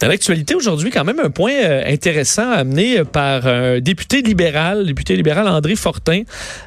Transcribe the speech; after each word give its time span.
Dans 0.00 0.08
l'actualité 0.08 0.54
aujourd'hui, 0.54 0.90
quand 0.90 1.04
même 1.04 1.20
un 1.20 1.30
point 1.30 1.52
euh, 1.52 1.82
intéressant 1.86 2.50
amené 2.50 3.04
par 3.04 3.46
un 3.46 3.80
député 3.80 4.22
libéral, 4.22 4.86
député 4.86 5.16
libéral 5.16 5.46
André 5.48 5.76
Fortin, 5.76 6.22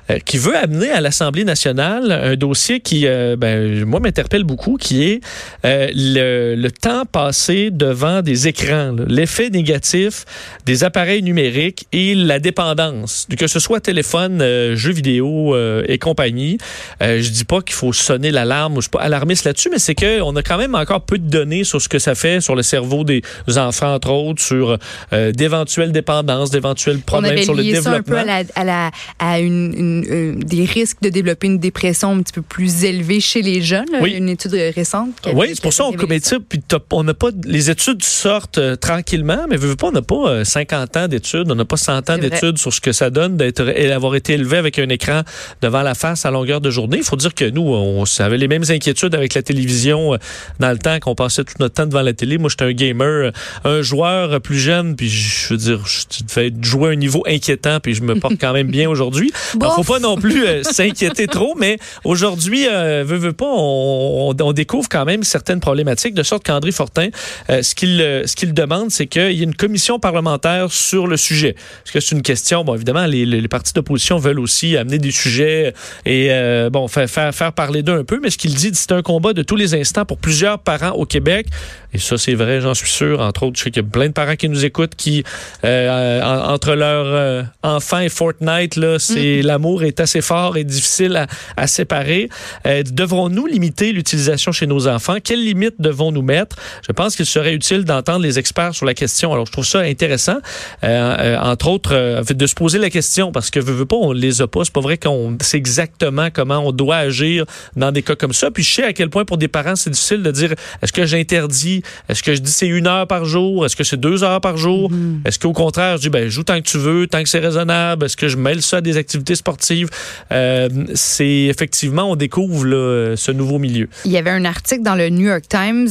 euh, 0.10 0.20
qui 0.20 0.38
veut 0.38 0.56
amener 0.56 0.92
à 0.92 1.02
l'Assemblée 1.02 1.44
nationale 1.44 2.12
un 2.12 2.36
dossier 2.36 2.80
qui, 2.80 3.08
euh, 3.08 3.36
ben, 3.36 3.84
moi, 3.86 4.00
m'interpelle 4.00 4.44
beaucoup, 4.44 4.78
qui 4.78 5.04
est 5.04 5.22
le, 5.64 6.70
temps 6.82 7.06
passé 7.06 7.70
devant 7.72 8.22
des 8.22 8.48
écrans, 8.48 8.96
l'effet 9.08 9.50
négatif 9.50 10.26
des 10.66 10.84
appareils 10.84 11.24
numériques 11.24 11.88
et 11.94 12.16
la 12.16 12.40
dépendance, 12.40 13.28
que 13.38 13.48
ce 13.48 13.60
soit 13.60 13.80
téléphone, 13.80 14.40
jeux 14.76 14.92
vidéo 14.92 15.56
et 15.88 15.98
compagnie. 15.98 16.58
je 17.02 17.30
dis 17.30 17.46
pas 17.46 17.62
qu'il 17.62 17.76
faut 17.76 17.94
sonner 17.94 18.32
l'alarme 18.32 18.74
ou 18.74 18.82
je 18.82 18.86
suis 18.86 18.92
pas 18.92 19.02
alarmiste 19.02 19.46
là-dessus, 19.46 19.70
mais 19.72 19.80
c'est 19.80 19.96
qu'on 19.96 20.36
a 20.36 20.44
quand 20.44 20.58
même 20.58 20.76
encore 20.76 21.02
peu 21.02 21.18
de 21.18 21.30
données 21.30 21.64
sur 21.64 21.82
ce 21.82 21.88
que 21.88 22.00
ça 22.00 22.16
fait 22.16 22.42
sur 22.42 22.56
le 22.56 22.64
cerveau 22.64 22.95
des 23.04 23.22
enfants, 23.58 23.94
entre 23.94 24.12
autres, 24.12 24.42
sur 24.42 24.78
euh, 25.14 25.32
d'éventuelles 25.32 25.92
dépendances, 25.92 26.50
d'éventuels 26.50 27.00
problèmes 27.00 27.42
sur 27.44 27.54
le 27.54 27.64
développement. 27.64 27.92
Ça 27.92 27.98
un 27.98 28.04
peu 28.04 28.18
à, 28.18 28.26
la, 28.26 28.44
à, 28.56 28.64
la, 28.64 28.92
à 29.20 29.40
une, 29.40 29.74
une, 29.78 30.40
des 30.40 30.66
risques 30.66 31.02
de 31.02 31.10
développer 31.10 31.48
une 31.48 31.60
dépression 31.60 32.12
un 32.12 32.22
petit 32.22 32.34
peu 32.34 32.42
plus 32.42 32.84
élevée 32.84 33.20
chez 33.20 33.42
les 33.42 33.62
jeunes. 33.62 33.86
Oui. 34.02 34.14
Une 34.16 34.30
étude 34.30 34.54
récente. 34.76 35.10
Oui, 35.34 35.48
c'est 35.54 35.62
pour 35.62 35.74
ça 35.74 35.84
qu'on 35.84 35.94
commet 35.94 36.20
ça. 36.20 36.38
Puis 36.48 36.62
on 36.92 37.04
n'a 37.04 37.14
pas 37.14 37.30
les 37.46 37.70
études 37.70 38.04
sortent 38.04 38.58
euh, 38.58 38.76
tranquillement, 38.76 39.46
mais 39.50 39.58
veux 39.58 39.76
pas, 39.76 39.88
on 39.88 39.92
n'a 39.92 40.02
pas 40.02 40.46
50 40.46 40.96
euh, 40.96 41.04
ans 41.04 41.08
d'études, 41.08 41.52
on 41.52 41.56
n'a 41.56 41.66
pas 41.66 41.78
100 41.78 42.10
ans 42.10 42.18
d'études 42.18 42.58
sur 42.58 42.74
ce 42.74 42.82
que 42.82 42.92
ça 42.92 43.10
donne 43.10 43.38
d'être 43.38 43.64
d'avoir 43.64 44.16
été 44.16 44.34
élevé 44.34 44.58
avec 44.58 44.80
un 44.80 44.90
écran 44.90 45.22
devant 45.62 45.82
la 45.82 45.96
face 45.96 46.26
à 46.26 46.32
longueur 46.32 46.62
de 46.62 46.70
journée. 46.70 46.98
Il 46.98 47.04
faut 47.04 47.16
dire 47.16 47.34
que 47.34 47.46
nous, 47.46 47.62
on 47.62 48.04
avait 48.20 48.38
les 48.38 48.48
mêmes 48.48 48.64
inquiétudes 48.70 49.16
avec 49.16 49.34
la 49.34 49.42
télévision 49.42 50.18
dans 50.60 50.72
le 50.72 50.78
temps 50.78 51.00
qu'on 51.00 51.16
passait 51.16 51.44
tout 51.44 51.54
notre 51.60 51.76
temps 51.76 51.86
devant 51.86 52.02
la 52.02 52.14
télé. 52.14 52.38
Moi, 52.38 52.50
j'étais 52.50 52.66
un 52.66 52.74
gamer 52.88 53.06
euh, 53.08 53.32
un 53.64 53.82
joueur 53.82 54.42
plus 54.42 54.60
jeune, 54.60 54.96
puis 54.96 55.10
je 55.10 55.54
veux 55.54 55.58
dire, 55.58 55.82
je 55.86 56.20
fais 56.28 56.52
jouer 56.62 56.90
à 56.90 56.92
un 56.92 56.96
niveau 56.96 57.24
inquiétant, 57.28 57.80
puis 57.80 57.94
je 57.94 58.04
me 58.04 58.16
porte 58.16 58.36
quand 58.40 58.54
même 58.54 58.68
bien 58.68 58.90
aujourd'hui. 58.90 59.32
Il 59.56 59.68
faut 59.76 59.84
pas 59.84 60.00
non 60.00 60.16
plus 60.16 60.46
euh, 60.46 60.64
s'inquiéter 60.64 61.28
trop, 61.28 61.56
mais 61.58 61.78
aujourd'hui, 62.04 62.68
euh, 62.68 63.04
veut, 63.06 63.18
veut 63.18 63.34
pas, 63.34 63.46
on, 63.48 64.36
on, 64.40 64.54
découvre 64.54 64.88
quand 64.90 65.06
même 65.06 65.24
certaines 65.24 65.60
problématiques, 65.60 66.14
de 66.14 66.24
sorte 66.24 66.46
qu'André 66.46 66.72
Fortin, 66.72 67.10
euh, 67.50 67.62
ce 67.62 67.76
qu'il 67.76 67.96
ce 68.26 68.36
qu'il 68.36 68.54
demande, 68.54 68.92
c'est 68.92 69.08
qu'il 69.08 69.32
y 69.32 69.42
ait 69.42 69.44
une 69.44 69.56
commission 69.56 70.00
parlementaire 70.00 70.72
sur 70.72 71.08
le 71.08 71.18
sujet. 71.18 71.56
Parce 71.84 71.92
que 71.92 72.00
c'est 72.00 72.16
une 72.16 72.22
question, 72.22 72.64
bon, 72.64 72.76
évidemment, 72.76 73.06
les, 73.06 73.26
les 73.26 73.48
partis 73.48 73.74
d'opposition 73.74 74.18
veulent 74.18 74.40
aussi 74.40 74.78
amener 74.78 74.98
des 74.98 75.12
sujets 75.12 75.74
et, 76.06 76.30
bon, 76.72 76.88
faire, 76.88 77.10
faire, 77.10 77.34
faire 77.34 77.54
parler 77.54 77.84
d'eux 77.84 77.98
un 77.98 78.04
peu, 78.04 78.20
mais 78.22 78.30
ce 78.30 78.38
qu'il 78.38 78.54
dit, 78.54 78.72
c'est 78.74 78.92
un 78.92 79.02
combat 79.02 79.34
de 79.34 79.42
tous 79.42 79.56
les 79.56 79.74
instants 79.74 80.06
pour 80.06 80.18
plusieurs 80.18 80.60
parents 80.60 80.92
au 80.92 81.06
Québec. 81.06 81.48
Et 81.96 81.98
ça, 81.98 82.18
c'est 82.18 82.34
vrai, 82.34 82.60
j'en 82.60 82.74
suis 82.74 82.90
sûr. 82.90 83.22
Entre 83.22 83.44
autres, 83.44 83.58
je 83.58 83.64
sais 83.64 83.72
qu'il 83.72 83.82
y 83.82 83.86
a 83.86 83.90
plein 83.90 84.08
de 84.08 84.12
parents 84.12 84.36
qui 84.36 84.50
nous 84.50 84.66
écoutent 84.66 84.96
qui, 84.96 85.24
euh, 85.64 86.22
entre 86.22 86.74
leurs 86.74 87.06
euh, 87.06 87.44
enfants 87.64 88.00
et 88.00 88.10
Fortnite, 88.10 88.76
là, 88.76 89.00
c'est 89.00 89.40
mm. 89.42 89.46
l'amour 89.46 89.84
est 89.84 90.02
assez 90.02 90.20
fort 90.20 90.58
et 90.58 90.66
difficile 90.66 91.26
à, 91.56 91.68
séparer. 91.68 92.28
Euh, 92.68 92.84
devrons-nous 92.86 93.46
limiter 93.46 93.94
l'utilisation 93.94 94.52
chez 94.52 94.68
nos 94.68 94.90
enfants? 94.90 95.16
Quelles 95.24 95.42
limites 95.42 95.76
devons-nous 95.80 96.22
mettre? 96.22 96.58
Je 96.86 96.92
pense 96.92 97.16
qu'il 97.16 97.26
serait 97.26 97.54
utile 97.54 97.86
d'entendre 97.86 98.26
les 98.26 98.40
experts 98.40 98.76
sur 98.76 98.86
la 98.86 98.94
question. 98.94 99.32
Alors, 99.32 99.46
je 99.46 99.54
trouve 99.54 99.66
ça 99.66 99.80
intéressant, 99.80 100.40
entre 100.84 101.70
autres, 101.70 102.24
de 102.30 102.46
se 102.46 102.56
poser 102.56 102.78
la 102.78 102.90
question, 102.90 103.32
parce 103.32 103.50
que, 103.50 103.62
veut, 103.62 103.74
veut 103.74 103.86
pas, 103.86 103.96
on 103.96 104.12
les 104.12 104.42
a 104.42 104.48
pas. 104.48 104.66
C'est 104.66 104.74
pas 104.74 104.82
vrai 104.82 104.98
qu'on 104.98 105.38
sait 105.40 105.56
exactement 105.56 106.28
comment 106.30 106.60
on 106.60 106.74
doit 106.74 106.98
agir 106.98 107.46
dans 107.78 107.94
des 107.94 108.04
cas 108.04 108.16
comme 108.16 108.34
ça. 108.34 108.52
Puis, 108.52 108.64
je 108.64 108.76
sais 108.76 108.84
à 108.84 108.92
quel 108.92 109.10
point, 109.10 109.24
pour 109.24 109.38
des 109.38 109.48
parents, 109.48 109.78
c'est 109.78 109.92
difficile 109.92 110.24
de 110.24 110.32
dire, 110.32 110.54
est-ce 110.82 110.92
que 110.92 111.06
j'interdis? 111.06 111.84
Est-ce 112.10 112.24
que 112.24 112.34
je 112.36 112.42
dis 112.42 112.52
c'est 112.52 112.68
une 112.68 112.88
heure 112.88 113.08
par 113.08 113.26
jour? 113.26 113.66
Est-ce 113.66 113.76
que 113.76 113.84
c'est 113.84 114.00
deux 114.00 114.24
heures 114.24 114.42
par 114.42 114.58
jour? 114.58 114.92
Mhm. 114.92 115.22
Est-ce 115.26 115.40
qu'au 115.40 115.54
contraire, 115.54 115.98
je 115.98 116.04
dis, 116.04 116.10
ben, 116.10 116.30
joue 116.30 116.44
tant 116.44 116.58
que 116.58 116.68
tu 116.68 116.78
veux, 116.78 117.08
tant 117.08 117.24
que 117.24 117.30
c'est 117.30 117.40
raisonnable? 117.40 118.06
Est-ce 118.06 118.18
que 118.18 118.28
je 118.28 118.38
mêle 118.38 118.62
ça 118.62 118.78
à 118.78 118.82
des 118.82 118.98
activités 118.98 119.36
sportives? 119.36 119.90
Euh, 120.32 120.70
c'est 120.94 121.44
effectivement, 121.44 122.12
on 122.12 122.16
découvre 122.16 122.66
là, 122.66 123.16
ce 123.16 123.32
nouveau 123.32 123.60
milieu. 123.60 123.88
Il 124.06 124.12
y 124.12 124.18
avait 124.18 124.32
un 124.32 124.46
article 124.46 124.84
dans 124.84 124.96
le 124.96 125.10
New 125.10 125.28
York 125.28 125.46
Times 125.48 125.90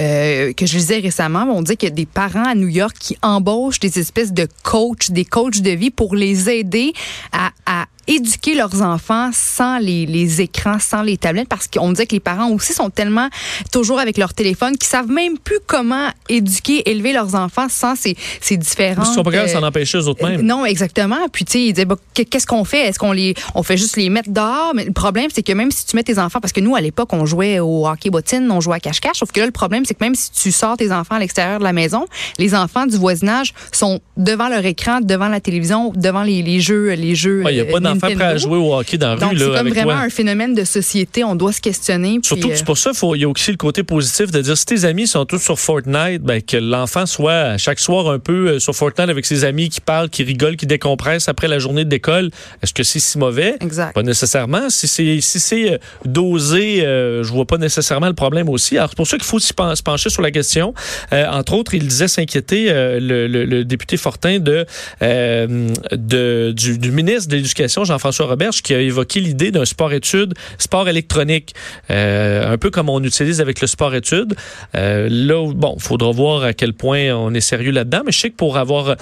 euh, 0.00 0.52
que 0.54 0.66
je 0.66 0.74
lisais 0.74 0.98
récemment, 0.98 1.46
on 1.54 1.62
dit 1.62 1.76
qu'il 1.76 1.88
y 1.88 1.92
a 1.92 1.94
des 1.94 2.06
parents 2.06 2.44
à 2.44 2.56
New 2.56 2.66
York 2.66 2.96
qui 2.98 3.16
embauchent 3.22 3.78
des 3.78 4.00
espèces 4.00 4.32
de 4.32 4.48
coachs, 4.64 5.12
des 5.12 5.24
coachs 5.24 5.60
de 5.60 5.70
vie 5.70 5.90
pour 5.90 6.16
les 6.16 6.50
aider 6.50 6.92
à, 7.30 7.50
à 7.64 7.86
éduquer 8.06 8.54
leurs 8.54 8.82
enfants 8.82 9.30
sans 9.32 9.78
les, 9.78 10.06
les 10.06 10.40
écrans, 10.40 10.78
sans 10.78 11.02
les 11.02 11.16
tablettes, 11.16 11.48
parce 11.48 11.68
qu'on 11.68 11.92
dit 11.92 12.06
que 12.06 12.14
les 12.14 12.20
parents 12.20 12.50
aussi 12.50 12.72
sont 12.72 12.90
tellement 12.90 13.28
toujours 13.72 13.98
avec 14.00 14.18
leur 14.18 14.34
téléphone 14.34 14.76
qu'ils 14.76 14.88
savent 14.88 15.10
même 15.10 15.38
plus 15.38 15.58
comment 15.66 16.08
éduquer, 16.28 16.88
élever 16.90 17.12
leurs 17.12 17.34
enfants 17.34 17.68
sans 17.68 17.96
ces, 17.96 18.16
ces 18.40 18.56
différents. 18.56 19.02
Ils 19.04 19.14
sont 19.14 19.22
pas 19.22 19.30
capables 19.30 19.48
de 19.48 19.54
s'en 19.54 19.62
empêcher 19.62 19.98
eux 19.98 20.08
autres 20.08 20.26
mêmes. 20.26 20.42
non, 20.42 20.64
exactement. 20.64 21.28
Puis 21.32 21.44
tu 21.44 21.52
sais, 21.52 21.62
ils 21.62 21.72
disaient 21.72 21.84
bah, 21.84 21.96
qu'est-ce 22.14 22.46
qu'on 22.46 22.64
fait? 22.64 22.88
Est-ce 22.88 22.98
qu'on 22.98 23.12
les, 23.12 23.34
on 23.54 23.62
fait 23.62 23.76
juste 23.76 23.96
les 23.96 24.10
mettre 24.10 24.30
dehors? 24.30 24.72
Mais 24.74 24.84
le 24.84 24.92
problème, 24.92 25.28
c'est 25.32 25.42
que 25.42 25.52
même 25.52 25.70
si 25.70 25.86
tu 25.86 25.96
mets 25.96 26.02
tes 26.02 26.18
enfants, 26.18 26.40
parce 26.40 26.52
que 26.52 26.60
nous 26.60 26.76
à 26.76 26.80
l'époque 26.80 27.12
on 27.12 27.26
jouait 27.26 27.60
au 27.60 27.86
hockey 27.86 28.10
bottine, 28.10 28.50
on 28.50 28.60
jouait 28.60 28.76
à 28.76 28.80
cache-cache, 28.80 29.18
sauf 29.18 29.32
que 29.32 29.40
là 29.40 29.46
le 29.46 29.52
problème 29.52 29.84
c'est 29.84 29.94
que 29.94 30.04
même 30.04 30.14
si 30.14 30.30
tu 30.30 30.52
sors 30.52 30.76
tes 30.76 30.92
enfants 30.92 31.16
à 31.16 31.18
l'extérieur 31.18 31.58
de 31.58 31.64
la 31.64 31.72
maison, 31.72 32.06
les 32.38 32.54
enfants 32.54 32.86
du 32.86 32.96
voisinage 32.96 33.54
sont 33.72 34.00
devant 34.16 34.48
leur 34.48 34.64
écran, 34.64 35.00
devant 35.00 35.28
la 35.28 35.40
télévision, 35.40 35.92
devant 35.94 36.22
les, 36.22 36.42
les 36.42 36.60
jeux, 36.60 36.90
les 36.92 37.14
jeux. 37.14 37.42
Il 37.50 37.60
a 37.60 37.64
pas 37.64 37.80
euh, 37.96 38.00
d'enfants 38.00 38.14
prêts 38.14 38.24
à 38.24 38.36
jouer 38.36 38.56
au 38.56 38.74
hockey 38.74 38.98
dans 38.98 39.14
la 39.14 39.26
rue. 39.26 39.38
C'est 39.38 39.44
comme 39.44 39.68
vraiment 39.68 39.92
un 39.92 40.10
phénomène 40.10 40.54
de 40.54 40.64
société. 40.64 41.24
On 41.24 41.34
doit 41.34 41.52
se 41.52 41.60
questionner. 41.60 42.18
Surtout 42.22 42.50
c'est 42.54 42.64
pour 42.64 42.78
ça 42.78 42.92
il 43.14 43.20
y 43.20 43.24
a 43.24 43.28
aussi 43.28 43.50
le 43.50 43.56
côté 43.56 43.82
positif 43.82 44.30
de 44.30 44.40
dire 44.40 44.56
si 44.56 44.66
tes 44.66 44.84
amis 44.84 45.06
sont 45.06 45.24
tous 45.24 45.38
sur 45.38 45.58
Fortnite, 45.58 46.22
ben, 46.22 46.40
que 46.40 46.56
l'enfant 46.56 47.06
soit 47.06 47.56
chaque 47.58 47.78
soir 47.78 48.08
un 48.08 48.18
peu 48.18 48.48
euh, 48.48 48.58
sur 48.58 48.74
Fortnite 48.74 49.10
avec 49.10 49.26
ses 49.26 49.44
amis 49.44 49.68
qui 49.68 49.80
parlent, 49.80 50.08
qui 50.08 50.22
rigolent, 50.22 50.56
qui 50.56 50.66
décompressent 50.66 51.28
après 51.28 51.48
la 51.48 51.58
journée 51.58 51.84
d'école. 51.84 52.30
Est-ce 52.62 52.72
que 52.72 52.82
c'est 52.82 53.00
si 53.00 53.18
mauvais? 53.18 53.56
Exact. 53.60 53.94
Pas 53.94 54.02
nécessairement. 54.02 54.70
Si 54.70 54.88
c'est 54.88 55.20
si 55.20 55.40
c'est 55.40 55.78
dosé, 56.04 56.80
je 56.80 57.30
vois 57.30 57.46
pas 57.46 57.58
nécessairement 57.58 58.08
le 58.08 58.14
problème 58.14 58.48
aussi. 58.48 58.78
Alors 58.78 58.90
c'est 58.90 58.96
pour 58.96 59.06
ça 59.06 59.16
qu'il 59.16 59.26
faut 59.26 59.38
se 59.38 59.82
pencher 59.82 60.10
sur 60.10 60.22
la 60.22 60.30
question. 60.30 60.74
Euh, 61.12 61.26
entre 61.28 61.54
autres, 61.54 61.74
il 61.74 61.86
disait 61.86 62.08
s'inquiéter, 62.08 62.70
euh, 62.70 62.98
le, 63.00 63.26
le, 63.26 63.44
le, 63.44 63.64
député 63.64 63.96
Fortin, 63.96 64.38
de, 64.38 64.66
euh, 65.02 65.68
de 65.92 66.52
du, 66.54 66.78
du, 66.78 66.90
ministre 66.90 67.28
de 67.28 67.36
l'Éducation, 67.36 67.83
Jean-François 67.84 68.26
Roberge, 68.26 68.62
qui 68.62 68.74
a 68.74 68.80
évoqué 68.80 69.20
l'idée 69.20 69.50
d'un 69.50 69.64
sport-études, 69.64 70.34
sport 70.58 70.88
électronique, 70.88 71.54
un 71.88 72.56
peu 72.58 72.70
comme 72.70 72.88
on 72.88 73.02
utilise 73.02 73.40
avec 73.40 73.60
le 73.60 73.66
sport-études. 73.66 74.34
là, 74.74 75.52
bon, 75.54 75.76
faudra 75.78 76.10
voir 76.10 76.42
à 76.44 76.52
quel 76.52 76.72
point 76.72 77.14
on 77.14 77.32
est 77.34 77.40
sérieux 77.40 77.70
là-dedans, 77.70 78.02
mais 78.06 78.12
je 78.12 78.20
sais 78.20 78.30
que 78.30 78.36
pour 78.36 78.56
avoir 78.56 78.96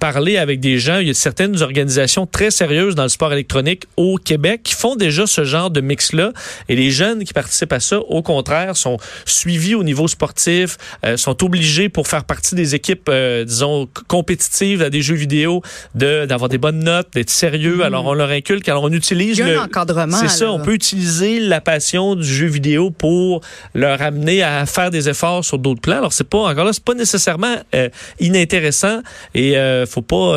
parlé 0.00 0.36
avec 0.36 0.60
des 0.60 0.78
gens, 0.78 0.98
il 0.98 1.08
y 1.08 1.10
a 1.10 1.14
certaines 1.14 1.62
organisations 1.62 2.26
très 2.26 2.50
sérieuses 2.50 2.94
dans 2.94 3.02
le 3.02 3.08
sport 3.08 3.32
électronique 3.32 3.84
au 3.96 4.16
Québec 4.16 4.62
qui 4.62 4.74
font 4.74 4.96
déjà 4.96 5.26
ce 5.26 5.44
genre 5.44 5.70
de 5.70 5.80
mix-là, 5.80 6.32
et 6.68 6.76
les 6.76 6.90
jeunes 6.90 7.24
qui 7.24 7.32
participent 7.32 7.72
à 7.72 7.80
ça, 7.80 7.98
au 7.98 8.22
contraire, 8.22 8.76
sont 8.76 8.98
suivis 9.24 9.74
au 9.74 9.84
niveau 9.84 10.08
sportif, 10.08 10.76
euh, 11.04 11.16
sont 11.16 11.42
obligés 11.44 11.88
pour 11.88 12.08
faire 12.08 12.24
partie 12.24 12.54
des 12.54 12.74
équipes, 12.74 13.08
euh, 13.08 13.44
disons, 13.44 13.88
compétitives 14.08 14.82
à 14.82 14.90
des 14.90 15.02
jeux 15.02 15.14
vidéo, 15.14 15.62
d'avoir 15.94 16.48
des 16.48 16.58
bonnes 16.58 16.82
notes, 16.82 17.08
d'être 17.14 17.30
sérieux. 17.30 17.83
Alors, 17.84 18.06
on 18.06 18.14
leur 18.14 18.30
inculque. 18.30 18.68
Alors, 18.68 18.84
on 18.84 18.92
utilise 18.92 19.38
Il 19.38 19.48
y 19.48 19.52
a 19.52 19.60
un 19.62 19.64
encadrement. 19.64 20.16
C'est 20.16 20.28
ça. 20.28 20.50
On 20.50 20.60
peut 20.60 20.74
utiliser 20.74 21.40
la 21.40 21.60
passion 21.60 22.14
du 22.14 22.26
jeu 22.26 22.46
vidéo 22.46 22.90
pour 22.90 23.40
leur 23.74 24.00
amener 24.02 24.42
à 24.42 24.66
faire 24.66 24.90
des 24.90 25.08
efforts 25.08 25.44
sur 25.44 25.58
d'autres 25.58 25.80
plans. 25.80 25.98
Alors, 25.98 26.12
c'est 26.12 26.28
pas, 26.28 26.38
encore 26.38 26.64
là, 26.64 26.72
c'est 26.72 26.84
pas 26.84 26.94
nécessairement 26.94 27.56
euh, 27.74 27.88
inintéressant 28.20 29.00
et 29.34 29.56
euh, 29.56 29.86
faut 29.86 30.02
pas 30.02 30.32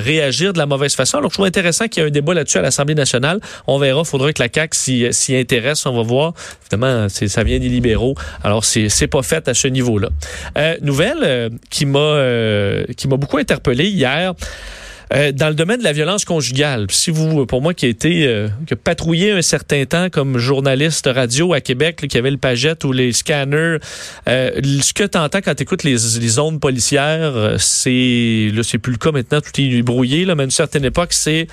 réagir 0.00 0.52
de 0.52 0.58
la 0.58 0.66
mauvaise 0.66 0.94
façon. 0.94 1.18
Alors, 1.18 1.30
je 1.30 1.34
trouve 1.34 1.46
intéressant 1.46 1.88
qu'il 1.88 2.02
y 2.02 2.06
ait 2.06 2.08
un 2.08 2.12
débat 2.12 2.34
là-dessus 2.34 2.58
à 2.58 2.62
l'Assemblée 2.62 2.94
nationale. 2.94 3.40
On 3.66 3.78
verra. 3.78 4.04
Faudra 4.04 4.32
que 4.32 4.42
la 4.42 4.48
CAQ 4.52 4.76
s'y 5.12 5.36
intéresse. 5.36 5.84
On 5.86 5.94
va 5.94 6.02
voir. 6.02 6.34
Évidemment, 6.62 7.08
ça 7.08 7.42
vient 7.42 7.58
des 7.58 7.68
libéraux. 7.68 8.14
Alors, 8.44 8.64
c'est 8.64 9.06
pas 9.06 9.22
fait 9.22 9.48
à 9.48 9.54
ce 9.54 9.68
niveau-là. 9.68 10.08
Euh, 10.56 10.76
nouvelle 10.82 11.18
euh, 11.22 11.50
qui 11.70 11.86
m'a 11.86 11.98
euh, 11.98 12.84
qui 12.96 13.08
m'a 13.08 13.16
beaucoup 13.16 13.38
interpellé 13.38 13.86
hier. 13.86 14.34
Dans 15.10 15.48
le 15.48 15.54
domaine 15.54 15.78
de 15.78 15.84
la 15.84 15.92
violence 15.92 16.24
conjugale, 16.24 16.86
si 16.90 17.10
vous, 17.10 17.46
pour 17.46 17.62
moi 17.62 17.74
qui 17.74 17.86
a 17.86 17.88
été, 17.88 18.46
qui 18.66 18.74
a 18.74 18.76
patrouillé 18.76 19.32
un 19.32 19.42
certain 19.42 19.84
temps 19.84 20.08
comme 20.10 20.38
journaliste 20.38 21.08
radio 21.12 21.52
à 21.52 21.60
Québec, 21.60 22.06
qui 22.08 22.18
avait 22.18 22.30
le 22.30 22.36
pagette 22.36 22.84
ou 22.84 22.92
les 22.92 23.12
scanners, 23.12 23.78
ce 24.26 24.92
que 24.92 25.04
tu 25.04 25.18
entends 25.18 25.40
quand 25.40 25.54
tu 25.54 25.62
écoutes 25.62 25.84
les, 25.84 25.96
les 26.20 26.38
ondes 26.38 26.60
policières, 26.60 27.56
c'est, 27.58 28.50
là, 28.54 28.62
c'est 28.62 28.78
plus 28.78 28.92
le 28.92 28.98
cas 28.98 29.12
maintenant, 29.12 29.40
tout 29.40 29.60
est 29.60 29.82
brouillé, 29.82 30.24
là, 30.24 30.34
mais 30.34 30.42
à 30.42 30.44
une 30.44 30.50
certaine 30.50 30.84
époque, 30.84 31.12
c'est 31.12 31.46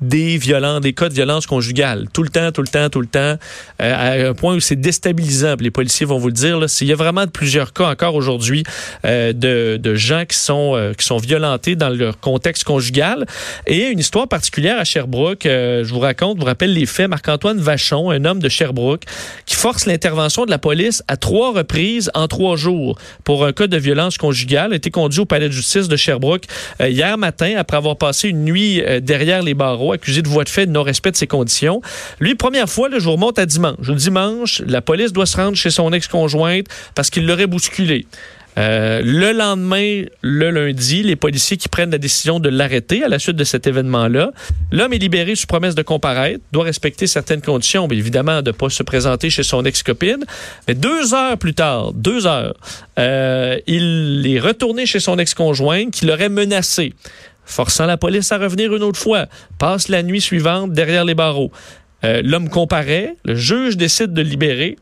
des 0.00 0.38
violences, 0.38 0.80
des 0.80 0.92
cas 0.92 1.08
de 1.08 1.14
violence 1.14 1.46
conjugale. 1.46 2.06
Tout 2.12 2.22
le 2.22 2.28
temps, 2.28 2.52
tout 2.52 2.62
le 2.62 2.68
temps, 2.68 2.88
tout 2.88 3.00
le 3.00 3.06
temps, 3.06 3.18
euh, 3.18 3.36
à 3.80 4.28
un 4.28 4.34
point 4.34 4.54
où 4.54 4.60
c'est 4.60 4.76
déstabilisant. 4.76 5.56
Les 5.60 5.70
policiers 5.70 6.06
vont 6.06 6.18
vous 6.18 6.28
le 6.28 6.32
dire. 6.32 6.58
Là, 6.58 6.66
il 6.80 6.86
y 6.86 6.92
a 6.92 6.96
vraiment 6.96 7.26
plusieurs 7.26 7.72
cas 7.72 7.90
encore 7.90 8.14
aujourd'hui 8.14 8.62
euh, 9.04 9.32
de, 9.32 9.76
de, 9.76 9.94
gens 9.94 10.24
qui 10.24 10.36
sont, 10.36 10.74
euh, 10.76 10.92
qui 10.94 11.04
sont 11.04 11.16
violentés 11.16 11.74
dans 11.74 11.88
leur 11.88 12.20
contexte 12.20 12.64
conjugal. 12.64 13.26
Et 13.66 13.88
une 13.88 13.98
histoire 13.98 14.28
particulière 14.28 14.78
à 14.78 14.84
Sherbrooke, 14.84 15.42
je 15.44 15.88
vous 15.88 15.98
raconte, 15.98 16.38
vous 16.38 16.44
rappelle 16.44 16.72
les 16.72 16.86
faits. 16.86 17.08
Marc-Antoine 17.08 17.58
Vachon, 17.58 18.10
un 18.10 18.24
homme 18.24 18.40
de 18.40 18.48
Sherbrooke, 18.48 19.02
qui 19.46 19.54
force 19.54 19.86
l'intervention 19.86 20.44
de 20.44 20.50
la 20.50 20.58
police 20.58 21.02
à 21.08 21.16
trois 21.16 21.52
reprises 21.52 22.10
en 22.14 22.28
trois 22.28 22.56
jours 22.56 22.98
pour 23.24 23.44
un 23.44 23.52
cas 23.52 23.66
de 23.66 23.76
violence 23.76 24.18
conjugale, 24.18 24.72
a 24.72 24.76
été 24.76 24.90
conduit 24.90 25.20
au 25.20 25.24
palais 25.24 25.48
de 25.48 25.52
justice 25.52 25.88
de 25.88 25.96
Sherbrooke 25.96 26.44
hier 26.80 27.16
matin 27.18 27.54
après 27.56 27.76
avoir 27.76 27.96
passé 27.96 28.28
une 28.28 28.44
nuit 28.44 28.82
derrière 29.02 29.42
les 29.42 29.54
barreaux 29.54 29.87
accusé 29.92 30.22
de 30.22 30.28
voie 30.28 30.44
de 30.44 30.48
fait 30.48 30.66
de 30.66 30.72
non-respect 30.72 31.10
de 31.10 31.16
ses 31.16 31.26
conditions. 31.26 31.80
Lui, 32.20 32.34
première 32.34 32.68
fois, 32.68 32.88
le 32.88 32.98
jour 32.98 33.14
remonte 33.14 33.38
à 33.38 33.46
dimanche. 33.46 33.76
Le 33.86 33.94
dimanche, 33.94 34.62
la 34.66 34.82
police 34.82 35.12
doit 35.12 35.26
se 35.26 35.36
rendre 35.36 35.56
chez 35.56 35.70
son 35.70 35.92
ex-conjointe 35.92 36.66
parce 36.94 37.10
qu'il 37.10 37.26
l'aurait 37.26 37.46
bousculé. 37.46 38.06
Euh, 38.58 39.00
le 39.04 39.32
lendemain, 39.32 40.04
le 40.20 40.50
lundi, 40.50 41.04
les 41.04 41.14
policiers 41.14 41.56
qui 41.56 41.68
prennent 41.68 41.92
la 41.92 41.98
décision 41.98 42.40
de 42.40 42.48
l'arrêter 42.48 43.04
à 43.04 43.08
la 43.08 43.20
suite 43.20 43.36
de 43.36 43.44
cet 43.44 43.68
événement-là. 43.68 44.32
L'homme 44.72 44.92
est 44.92 44.98
libéré 44.98 45.36
sous 45.36 45.46
promesse 45.46 45.76
de 45.76 45.82
comparaître, 45.82 46.40
doit 46.50 46.64
respecter 46.64 47.06
certaines 47.06 47.40
conditions, 47.40 47.86
mais 47.86 47.96
évidemment 47.96 48.42
de 48.42 48.50
ne 48.50 48.56
pas 48.56 48.68
se 48.68 48.82
présenter 48.82 49.30
chez 49.30 49.44
son 49.44 49.64
ex-copine. 49.64 50.24
Mais 50.66 50.74
deux 50.74 51.14
heures 51.14 51.38
plus 51.38 51.54
tard, 51.54 51.92
deux 51.92 52.26
heures, 52.26 52.54
euh, 52.98 53.58
il 53.68 54.26
est 54.26 54.40
retourné 54.40 54.86
chez 54.86 54.98
son 54.98 55.18
ex-conjointe 55.18 55.92
qui 55.92 56.06
l'aurait 56.06 56.28
menacé 56.28 56.94
forçant 57.48 57.86
la 57.86 57.96
police 57.96 58.30
à 58.32 58.38
revenir 58.38 58.74
une 58.74 58.82
autre 58.82 59.00
fois, 59.00 59.26
passe 59.58 59.88
la 59.88 60.02
nuit 60.02 60.20
suivante 60.20 60.72
derrière 60.72 61.04
les 61.04 61.14
barreaux. 61.14 61.50
Euh, 62.04 62.22
l'homme 62.24 62.48
comparaît, 62.48 63.16
le 63.24 63.34
juge 63.34 63.76
décide 63.76 64.12
de 64.12 64.22
libérer. 64.22 64.76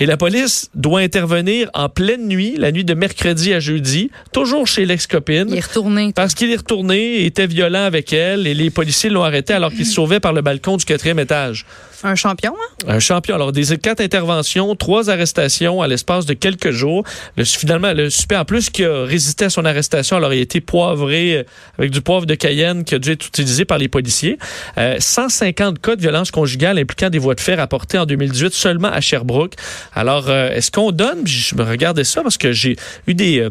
Et 0.00 0.06
la 0.06 0.16
police 0.16 0.70
doit 0.76 1.00
intervenir 1.00 1.68
en 1.74 1.88
pleine 1.88 2.28
nuit, 2.28 2.54
la 2.56 2.70
nuit 2.70 2.84
de 2.84 2.94
mercredi 2.94 3.52
à 3.52 3.58
jeudi, 3.58 4.12
toujours 4.32 4.64
chez 4.64 4.86
l'ex-copine. 4.86 5.46
Il 5.48 5.56
est 5.56 5.66
retourné. 5.66 6.12
Parce 6.14 6.34
qu'il 6.34 6.52
est 6.52 6.56
retourné, 6.56 7.24
était 7.24 7.48
violent 7.48 7.82
avec 7.82 8.12
elle 8.12 8.46
et 8.46 8.54
les 8.54 8.70
policiers 8.70 9.10
l'ont 9.10 9.24
arrêté 9.24 9.54
alors 9.54 9.72
qu'il 9.72 9.84
se 9.84 9.94
sauvait 9.94 10.20
par 10.20 10.32
le 10.32 10.40
balcon 10.40 10.76
du 10.76 10.84
quatrième 10.84 11.18
étage. 11.18 11.66
Un 12.04 12.14
champion, 12.14 12.52
hein? 12.54 12.84
Un 12.86 13.00
champion. 13.00 13.34
Alors, 13.34 13.50
des 13.50 13.76
quatre 13.76 14.00
interventions, 14.00 14.76
trois 14.76 15.10
arrestations 15.10 15.82
à 15.82 15.88
l'espace 15.88 16.26
de 16.26 16.34
quelques 16.34 16.70
jours. 16.70 17.02
Le, 17.36 17.44
finalement, 17.44 17.92
le 17.92 18.08
suspect, 18.08 18.36
en 18.36 18.44
plus, 18.44 18.70
qui 18.70 18.84
a 18.84 19.02
résisté 19.02 19.46
à 19.46 19.50
son 19.50 19.64
arrestation, 19.64 20.16
alors 20.16 20.32
il 20.32 20.38
a 20.38 20.42
été 20.42 20.60
poivré 20.60 21.38
euh, 21.38 21.42
avec 21.76 21.90
du 21.90 22.00
poivre 22.00 22.24
de 22.24 22.36
Cayenne 22.36 22.84
qui 22.84 22.94
a 22.94 23.00
dû 23.00 23.10
être 23.10 23.26
utilisé 23.26 23.64
par 23.64 23.78
les 23.78 23.88
policiers. 23.88 24.38
150 24.76 25.74
euh, 25.74 25.80
cas 25.80 25.96
de 25.96 26.00
violence 26.00 26.30
conjugale 26.30 26.78
impliquant 26.78 27.10
des 27.10 27.18
voies 27.18 27.34
de 27.34 27.40
fer 27.40 27.58
rapportés 27.58 27.98
en 27.98 28.06
2018 28.06 28.52
seulement 28.52 28.88
à 28.88 29.00
Sherbrooke. 29.00 29.54
Alors, 29.98 30.28
euh, 30.28 30.50
est-ce 30.50 30.70
qu'on 30.70 30.92
donne, 30.92 31.26
je 31.26 31.56
me 31.56 31.64
regardais 31.64 32.04
ça 32.04 32.22
parce 32.22 32.38
que 32.38 32.52
j'ai 32.52 32.76
eu 33.08 33.14
des 33.14 33.48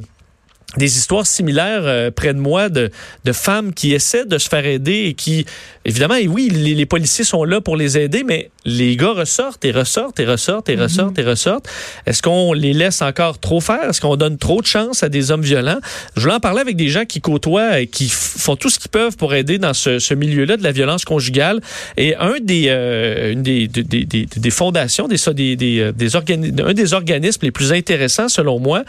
des 0.76 0.98
histoires 0.98 1.26
similaires 1.26 1.84
euh, 1.86 2.12
près 2.12 2.34
de 2.34 2.40
moi 2.40 2.68
de, 2.68 2.92
de, 3.24 3.32
femmes 3.32 3.74
qui 3.74 3.94
essaient 3.94 4.26
de 4.26 4.38
se 4.38 4.50
faire 4.50 4.66
aider 4.66 5.06
et 5.06 5.14
qui, 5.14 5.46
évidemment, 5.86 6.16
et 6.16 6.28
oui, 6.28 6.50
les, 6.50 6.76
les, 6.76 6.86
policiers 6.86 7.24
sont 7.24 7.46
là 7.46 7.62
pour 7.62 7.78
les 7.78 7.98
aider, 7.98 8.26
mais 8.26 8.52
les 8.66 8.98
gars 8.98 9.14
ressortent 9.14 9.64
et 9.64 9.72
ressortent 9.72 10.20
et 10.20 10.26
ressortent 10.26 10.68
et 10.68 10.76
mhm. 10.76 10.84
ressortent 10.84 11.20
et 11.20 11.24
ressortent. 11.24 11.70
Est-ce 12.06 12.22
qu'on 12.22 12.52
les 12.52 12.74
laisse 12.74 13.02
encore 13.02 13.40
trop 13.40 13.62
faire? 13.62 13.90
Est-ce 13.90 14.02
qu'on 14.02 14.18
donne 14.18 14.38
trop 14.38 14.62
de 14.62 14.68
chance 14.68 15.04
à 15.04 15.10
des 15.10 15.32
hommes 15.32 15.42
violents? 15.42 15.80
Je 16.18 16.22
voulais 16.22 16.34
en 16.34 16.42
parler 16.42 16.60
avec 16.60 16.76
des 16.76 16.90
gens 16.90 17.06
qui 17.06 17.22
côtoient 17.22 17.80
et 17.80 17.88
qui 17.88 18.10
font 18.10 18.58
tout 18.58 18.70
ce 18.70 18.78
qu'ils 18.78 18.92
peuvent 18.92 19.16
pour 19.16 19.34
aider 19.34 19.60
dans 19.60 19.74
ce, 19.74 20.00
ce 20.00 20.14
milieu-là 20.14 20.58
de 20.58 20.64
la 20.64 20.74
violence 20.74 21.06
conjugale. 21.06 21.62
Et 21.96 22.16
un 22.18 22.36
des, 22.42 22.66
euh, 22.68 23.32
une 23.32 23.42
des, 23.42 23.70
des, 23.70 23.84
des, 23.84 24.26
des, 24.26 24.50
fondations, 24.52 25.08
des, 25.08 25.18
des, 25.34 25.56
des, 25.56 25.80
euh, 25.80 25.92
des 25.94 26.16
un 26.18 26.74
des 26.74 26.94
organismes 26.94 27.40
les 27.44 27.52
plus 27.52 27.72
intéressants, 27.72 28.28
selon 28.28 28.60
moi, 28.60 28.84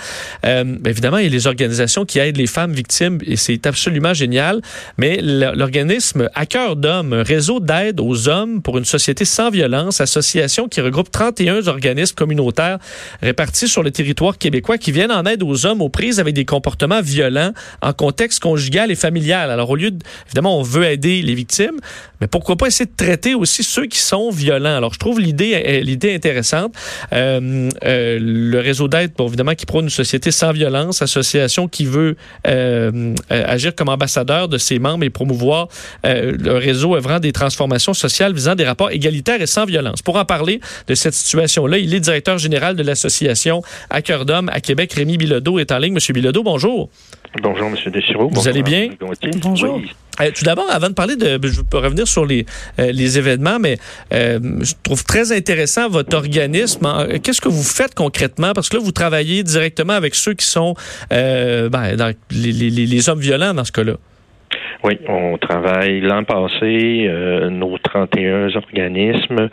euh, 0.45 0.65
évidemment, 0.85 1.19
il 1.19 1.25
y 1.25 1.29
a 1.29 1.31
les 1.31 1.47
organisations 1.69 2.05
qui 2.05 2.19
aide 2.19 2.37
les 2.37 2.47
femmes 2.47 2.73
victimes 2.73 3.19
et 3.25 3.37
c'est 3.37 3.67
absolument 3.67 4.15
génial. 4.15 4.61
Mais 4.97 5.21
l'organisme 5.23 6.29
À 6.35 6.47
cœur 6.47 6.77
d'homme, 6.77 7.13
un 7.13 7.23
réseau 7.23 7.61
d'aide 7.61 8.01
aux 8.01 8.29
hommes 8.29 8.63
pour 8.63 8.79
une 8.79 8.85
société 8.85 9.25
sans 9.25 9.51
violence, 9.51 10.01
association 10.01 10.69
qui 10.69 10.81
regroupe 10.81 11.11
31 11.11 11.67
organismes 11.67 12.15
communautaires 12.15 12.79
répartis 13.23 13.69
sur 13.69 13.83
le 13.83 13.91
territoire 13.91 14.39
québécois 14.39 14.79
qui 14.79 14.93
viennent 14.93 15.13
en 15.13 15.25
aide 15.25 15.43
aux 15.43 15.67
hommes 15.67 15.83
aux 15.83 15.89
prises 15.89 16.21
avec 16.21 16.35
des 16.35 16.45
comportements 16.45 17.03
violents 17.03 17.53
en 17.83 17.93
contexte 17.93 18.41
conjugal 18.41 18.91
et 18.91 18.97
familial. 18.97 19.51
Alors 19.51 19.71
au 19.71 19.77
lieu, 19.77 19.91
de, 19.91 19.99
évidemment, 20.27 20.59
on 20.59 20.63
veut 20.63 20.85
aider 20.85 21.23
les 21.23 21.35
victimes, 21.35 21.79
mais 22.21 22.27
pourquoi 22.27 22.57
pas 22.57 22.67
essayer 22.67 22.87
de 22.87 22.97
traiter 22.97 23.35
aussi 23.35 23.63
ceux 23.63 23.87
qui 23.87 23.99
sont 23.99 24.31
violents? 24.31 24.77
Alors 24.77 24.93
je 24.95 24.99
trouve 24.99 25.21
l'idée 25.21 25.81
l'idée 25.83 26.15
intéressante. 26.15 26.75
Euh, 27.13 27.71
euh, 27.85 28.19
le 28.21 28.61
réseau 28.61 28.89
d'aide, 28.89 29.13
évidemment, 29.19 29.55
qui 29.55 29.67
prône 29.67 29.85
une 29.85 29.91
société 29.91 30.31
sans 30.31 30.53
violence, 30.53 31.03
association 31.03 31.58
qui 31.67 31.87
veut 31.87 32.17
euh, 32.47 33.15
euh, 33.33 33.45
agir 33.47 33.75
comme 33.75 33.89
ambassadeur 33.89 34.49
de 34.49 34.59
ses 34.59 34.79
membres 34.79 35.05
et 35.05 35.11
promouvoir 35.11 35.69
euh, 36.07 36.37
le 36.39 36.57
réseau 36.57 36.95
œuvrant 36.95 37.19
des 37.19 37.33
transformations 37.33 37.95
sociales 37.95 38.33
visant 38.33 38.55
des 38.55 38.65
rapports 38.65 38.91
égalitaires 38.91 39.43
et 39.43 39.47
sans 39.47 39.65
violence. 39.65 40.03
Pour 40.03 40.17
en 40.17 40.25
parler 40.25 40.61
de 40.87 40.95
cette 40.95 41.15
situation-là, 41.15 41.79
il 41.79 41.93
est 41.95 42.01
directeur 42.01 42.39
général 42.39 42.77
de 42.77 42.83
l'association 42.83 43.63
À 43.91 44.03
cœur 44.03 44.25
d'homme 44.25 44.49
à 44.51 44.61
Québec. 44.61 44.93
Rémi 44.93 45.17
Bilodeau 45.17 45.59
est 45.59 45.73
en 45.73 45.79
ligne. 45.79 45.95
Monsieur 45.95 46.15
Bilodeau, 46.15 46.43
bonjour. 46.43 46.91
Bonjour, 47.43 47.69
M. 47.69 47.93
Deschiro. 47.93 48.29
Vous 48.29 48.49
allez 48.49 48.63
bien? 48.63 48.91
Bonjour. 49.43 49.81
Tout 50.35 50.45
d'abord, 50.45 50.71
avant 50.71 50.89
de 50.89 50.95
parler 50.95 51.17
de, 51.17 51.39
je 51.43 51.63
peux 51.63 51.79
revenir 51.79 52.07
sur 52.07 52.27
les, 52.27 52.47
les 52.79 53.19
événements, 53.19 53.59
mais 53.59 53.79
je 54.11 54.73
trouve 54.83 55.05
très 55.05 55.33
intéressant 55.33 55.89
votre 55.89 56.17
organisme. 56.17 56.87
Qu'est-ce 57.23 57.41
que 57.41 57.49
vous 57.49 57.63
faites 57.63 57.95
concrètement? 57.95 58.53
Parce 58.55 58.69
que 58.69 58.77
là, 58.77 58.83
vous 58.83 58.93
travaillez 58.93 59.43
directement 59.43 59.93
avec 59.93 60.15
ceux 60.15 60.35
qui 60.35 60.47
sont 60.47 60.75
euh, 61.13 61.69
ben, 61.69 61.97
les, 62.31 62.53
les, 62.53 62.71
les, 62.71 63.09
hommes 63.09 63.21
violents 63.21 63.55
dans 63.55 63.65
ce 63.65 63.73
cas-là. 63.73 63.95
Oui, 64.85 64.99
on 65.09 65.37
travaille 65.39 66.01
l'an 66.01 66.25
passé, 66.25 67.07
euh, 67.09 67.51
31 67.91 68.55
organismes 68.55 69.49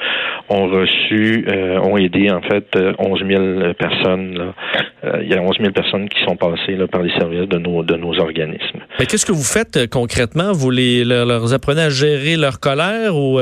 ont 0.49 0.67
reçu, 0.67 1.45
euh, 1.47 1.79
ont 1.79 1.97
aidé 1.97 2.29
en 2.31 2.41
fait 2.41 2.67
11 2.99 3.23
000 3.27 3.73
personnes. 3.73 4.37
Là. 4.37 5.19
il 5.21 5.29
y 5.29 5.33
a 5.33 5.41
11 5.41 5.57
000 5.59 5.71
personnes 5.71 6.09
qui 6.09 6.23
sont 6.23 6.35
passées 6.35 6.77
par 6.91 7.01
les 7.01 7.11
services 7.17 7.47
de 7.47 7.57
nos, 7.57 7.83
de 7.83 7.95
nos 7.95 8.19
organismes. 8.19 8.79
Mais 8.99 9.05
qu'est-ce 9.05 9.25
que 9.25 9.31
vous 9.31 9.43
faites 9.43 9.89
concrètement? 9.89 10.51
Vous 10.51 10.71
les, 10.71 11.03
leur, 11.03 11.25
leur 11.25 11.53
apprenez 11.53 11.81
à 11.83 11.89
gérer 11.89 12.35
leur 12.37 12.59
colère 12.59 13.15
ou... 13.15 13.39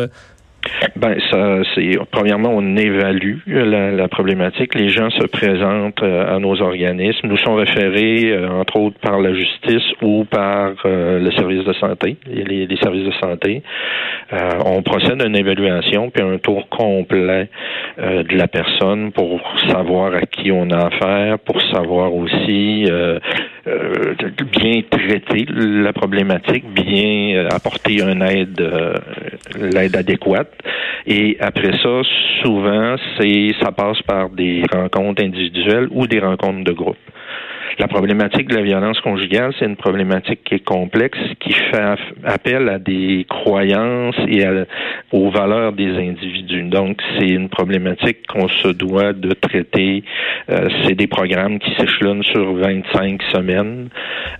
Ben, 0.96 1.16
ça, 1.32 1.60
c'est 1.76 1.98
premièrement, 2.12 2.50
on 2.54 2.78
évalue 2.78 3.40
la, 3.48 3.92
la, 3.92 4.08
problématique. 4.08 4.76
Les 4.76 4.90
gens 4.90 5.10
se 5.10 5.26
présentent 5.28 6.02
euh, 6.04 6.36
à 6.36 6.40
nos 6.40 6.62
organismes, 6.62 7.28
nous 7.28 7.38
sont 7.38 7.56
référés 7.56 8.32
euh, 8.32 8.50
entre 8.50 8.78
autres 8.78 9.00
par 9.00 9.20
la 9.20 9.34
justice 9.34 9.84
ou 10.02 10.26
par 10.26 10.74
euh, 10.86 11.20
le 11.20 11.32
service 11.32 11.66
de 11.66 11.74
santé, 11.74 12.18
les, 12.28 12.68
les 12.68 12.78
services 12.78 13.06
de 13.06 13.14
santé. 13.22 13.62
on 14.66 14.82
procède 14.82 15.22
à 15.22 15.26
une 15.26 15.36
évaluation 15.36 16.10
puis 16.10 16.24
un 16.24 16.38
tour 16.38 16.68
complet 16.70 17.50
de 17.98 18.38
la 18.38 18.48
personne 18.48 19.12
pour 19.12 19.42
savoir 19.70 20.14
à 20.16 20.22
qui 20.22 20.52
on 20.52 20.70
a 20.70 20.88
affaire, 20.88 21.40
pour 21.40 21.62
savoir 21.74 22.14
aussi 22.16 22.86
bien 23.66 24.82
traiter 24.90 25.46
la 25.48 25.94
problématique, 25.94 26.66
bien 26.74 27.48
apporter 27.50 28.02
une 28.02 28.22
aide, 28.22 28.62
l'aide 29.60 29.96
adéquate. 29.96 30.54
Et 31.06 31.38
après 31.40 31.78
ça, 31.82 32.02
souvent, 32.42 32.96
c'est 33.18 33.52
ça 33.62 33.72
passe 33.72 34.02
par 34.04 34.30
des 34.30 34.64
rencontres 34.72 35.24
individuelles 35.24 35.88
ou 35.92 36.08
des 36.08 36.20
rencontres 36.20 36.64
de 36.64 36.72
groupe. 36.74 36.98
La 37.80 37.88
problématique 37.88 38.48
de 38.48 38.56
la 38.56 38.62
violence 38.62 39.00
conjugale, 39.02 39.54
c'est 39.60 39.66
une 39.66 39.76
problématique 39.76 40.44
qui 40.44 40.56
est 40.56 40.64
complexe, 40.64 41.18
qui 41.40 41.54
fait 41.54 41.96
appel 42.24 42.70
à 42.70 42.80
des 42.80 43.26
croyances 43.30 44.16
et 44.28 44.46
aux 45.12 45.30
valeurs 45.32 45.74
des 45.74 45.92
individus. 45.92 46.64
Donc, 46.64 47.02
c'est 47.18 47.28
une 47.28 47.50
problématique 47.50 48.26
qu'on 48.28 48.48
se 48.48 48.70
doit 48.70 49.14
de 49.14 49.34
traiter. 49.34 50.04
Euh, 50.50 50.70
c'est 50.84 50.96
des 50.96 51.08
programmes 51.08 51.60
qui 51.60 51.72
s'échelonnent 51.76 52.24
sur 52.24 52.54
25 52.54 53.22
semaines. 53.32 53.90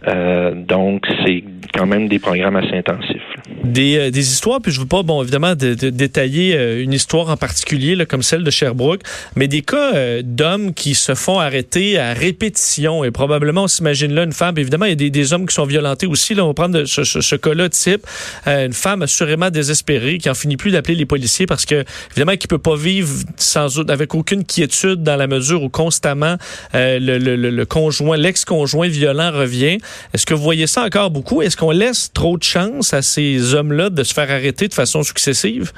Euh, 0.08 0.54
donc, 0.56 1.06
c'est 1.26 1.44
quand 1.74 1.86
même 1.86 2.08
des 2.08 2.20
programmes 2.20 2.56
assez 2.56 2.76
intensifs. 2.76 3.22
Des, 3.64 3.98
euh, 3.98 4.12
des 4.12 4.32
histoires, 4.32 4.60
puis 4.62 4.72
je 4.72 4.80
veux 4.80 4.88
pas, 4.88 5.04
bon, 5.04 5.22
évidemment, 5.22 5.56
de, 5.56 5.74
détailler 5.90 6.82
une 6.82 6.94
histoire 6.94 7.30
en 7.30 7.38
particulier, 7.38 7.96
là, 7.96 8.06
comme 8.06 8.22
celle 8.22 8.44
de 8.44 8.52
Sherbrooke, 8.52 9.02
mais 9.36 9.48
des 9.48 9.62
cas 9.62 10.22
d'hommes 10.22 10.74
qui 10.74 10.94
se 10.94 11.14
font 11.16 11.40
arrêter 11.40 11.98
à 11.98 12.14
répétition 12.14 13.04
et 13.04 13.12
probablement, 13.14 13.64
on 13.64 13.68
s'imagine 13.68 14.14
là 14.14 14.24
une 14.24 14.34
femme. 14.34 14.58
Évidemment, 14.58 14.86
il 14.86 15.02
y 15.02 15.06
a 15.06 15.10
des, 15.10 15.34
hommes 15.34 15.46
qui 15.46 15.56
sont 15.56 15.66
violentés 15.66 16.08
aussi. 16.08 16.34
Là, 16.34 16.44
on 16.44 16.48
va 16.48 16.54
prendre 16.54 16.84
ce, 16.84 17.04
ce, 17.04 17.36
cas-là 17.36 17.70
type. 17.70 18.06
Euh, 18.48 18.66
une 18.66 18.74
femme 18.74 19.02
assurément 19.02 19.50
désespérée 19.50 20.18
qui 20.18 20.30
en 20.30 20.34
finit 20.34 20.58
plus 20.58 20.72
d'appeler 20.72 20.96
les 20.96 21.06
policiers 21.06 21.46
parce 21.46 21.66
que, 21.66 21.86
évidemment, 22.12 22.36
qui 22.36 22.48
peut 22.48 22.58
pas 22.58 22.76
vivre 22.76 23.10
sans 23.38 23.80
avec 23.90 24.14
aucune 24.16 24.44
quiétude 24.44 25.04
dans 25.04 25.16
la 25.16 25.28
mesure 25.28 25.64
où 25.64 25.70
constamment 25.70 26.38
euh, 26.76 27.00
le, 27.00 27.64
conjoint, 27.66 28.18
l'ex-conjoint 28.18 28.88
violent 28.88 29.32
revient. 29.32 29.78
Est-ce 30.14 30.26
que 30.26 30.34
vous 30.34 30.44
voyez 30.44 30.68
ça 30.68 30.84
encore 30.84 31.12
beaucoup? 31.12 31.42
Est-ce 31.42 31.56
qu'on 31.56 31.72
laisse 31.72 32.12
trop 32.14 32.38
de 32.38 32.44
chance 32.44 32.94
à 32.94 33.02
ces 33.02 33.54
hommes-là 33.54 33.90
de 33.90 34.04
se 34.04 34.14
faire 34.14 34.30
arrêter 34.30 34.68
de 34.68 34.74
façon 34.74 35.04
successive? 35.04 35.72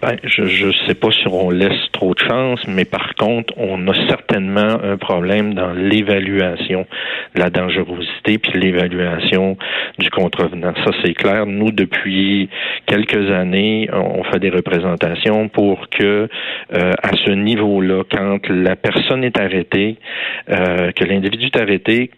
Ben, 0.00 0.16
je 0.22 0.66
ne 0.66 0.72
sais 0.86 0.94
pas 0.94 1.10
si 1.10 1.26
on 1.28 1.50
laisse 1.50 1.90
trop 1.92 2.14
de 2.14 2.20
chance, 2.20 2.60
mais 2.68 2.84
par 2.84 3.14
contre, 3.14 3.52
on 3.56 3.88
a 3.88 3.94
certainement 4.08 4.78
un 4.82 4.96
problème 4.96 5.54
dans 5.54 5.72
l'évaluation 5.72 6.86
de 7.34 7.40
la 7.40 7.50
dangerosité 7.50 8.38
puis 8.38 8.60
l'évaluation 8.60 9.56
du 9.98 10.10
contrevenant. 10.10 10.72
Ça, 10.84 10.92
c'est 11.04 11.14
clair. 11.14 11.46
Nous, 11.46 11.72
depuis 11.72 12.48
quelques 12.86 13.30
années, 13.30 13.88
on 13.92 14.22
fait 14.24 14.38
des 14.38 14.50
représentations 14.50 15.48
pour 15.48 15.88
que, 15.90 16.28
euh, 16.74 16.92
à 17.02 17.16
ce 17.24 17.32
niveau-là, 17.32 18.04
quand 18.10 18.48
la 18.48 18.76
personne 18.76 19.24
est 19.24 19.38
arrêtée, 19.38 19.96
euh, 20.50 20.92
que 20.92 21.04
l'individu 21.04 21.46
est 21.46 21.60
arrêté, 21.60 22.10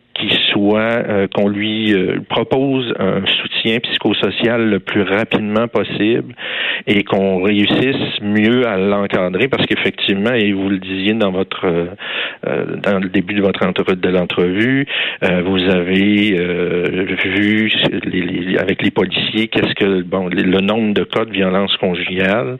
soit 0.52 0.78
euh, 0.78 1.26
qu'on 1.34 1.48
lui 1.48 1.92
euh, 1.94 2.20
propose 2.28 2.92
un 2.98 3.24
soutien 3.26 3.78
psychosocial 3.80 4.68
le 4.68 4.78
plus 4.78 5.02
rapidement 5.02 5.68
possible 5.68 6.34
et 6.86 7.04
qu'on 7.04 7.42
réussisse 7.42 8.20
mieux 8.22 8.66
à 8.66 8.76
l'encadrer 8.76 9.48
parce 9.48 9.66
qu'effectivement 9.66 10.32
et 10.32 10.52
vous 10.52 10.68
le 10.68 10.78
disiez 10.78 11.14
dans 11.14 11.30
votre 11.30 11.64
euh, 11.64 12.76
dans 12.82 12.98
le 12.98 13.08
début 13.08 13.34
de 13.34 13.42
votre 13.42 13.60
de 13.94 14.08
l'entrevue 14.08 14.86
vous 15.22 15.62
avez 15.70 16.36
vu 17.24 17.70
avec 18.58 18.82
les 18.82 18.90
policiers 18.90 19.19
qu'est-ce 19.48 19.74
que 19.74 20.02
bon 20.02 20.28
le 20.28 20.60
nombre 20.60 20.94
de 20.94 21.04
cas 21.04 21.24
de 21.24 21.32
violence 21.32 21.76
conjugale 21.76 22.58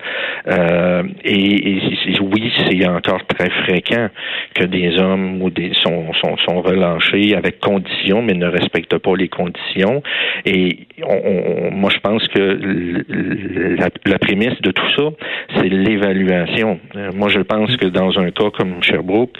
et, 1.24 1.76
et, 1.76 2.20
oui 2.20 2.52
c'est 2.66 2.86
encore 2.86 3.24
très 3.26 3.50
fréquent 3.64 4.08
que 4.54 4.64
des 4.64 4.98
hommes 4.98 5.42
ou 5.42 5.50
des 5.50 5.72
sont 5.74 6.12
sont, 6.14 6.36
sont 6.38 6.60
relâchés 6.62 7.34
avec 7.34 7.60
conditions, 7.60 8.22
mais 8.22 8.34
ne 8.34 8.46
respecte 8.46 8.96
pas 8.98 9.16
les 9.16 9.28
conditions. 9.28 10.02
Et 10.44 10.86
moi, 11.72 11.90
je 11.90 11.98
pense 12.00 12.26
que 12.28 12.58
la, 14.06 14.18
prémisse 14.18 14.60
de 14.60 14.70
tout 14.70 14.90
ça, 14.96 15.04
c'est 15.56 15.68
l'évaluation. 15.68 16.80
Euh, 16.96 17.10
moi, 17.14 17.28
je 17.28 17.40
pense 17.40 17.74
que 17.76 17.86
dans 17.86 18.18
un 18.18 18.30
cas 18.30 18.50
comme 18.50 18.82
Sherbrooke, 18.82 19.30